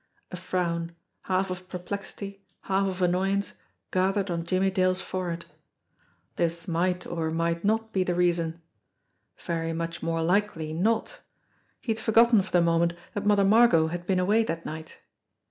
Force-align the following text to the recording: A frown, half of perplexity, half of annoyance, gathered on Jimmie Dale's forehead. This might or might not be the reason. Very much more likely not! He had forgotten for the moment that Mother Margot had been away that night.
A 0.31 0.35
frown, 0.35 0.95
half 1.25 1.51
of 1.51 1.69
perplexity, 1.69 2.43
half 2.61 2.87
of 2.87 3.01
annoyance, 3.03 3.53
gathered 3.91 4.31
on 4.31 4.45
Jimmie 4.45 4.71
Dale's 4.71 4.99
forehead. 4.99 5.45
This 6.37 6.67
might 6.67 7.05
or 7.05 7.29
might 7.29 7.63
not 7.63 7.93
be 7.93 8.03
the 8.03 8.15
reason. 8.15 8.63
Very 9.37 9.73
much 9.73 10.01
more 10.01 10.23
likely 10.23 10.73
not! 10.73 11.19
He 11.79 11.91
had 11.91 11.99
forgotten 11.99 12.41
for 12.41 12.51
the 12.51 12.61
moment 12.63 12.93
that 13.13 13.27
Mother 13.27 13.45
Margot 13.45 13.89
had 13.89 14.07
been 14.07 14.17
away 14.17 14.43
that 14.43 14.65
night. 14.65 14.97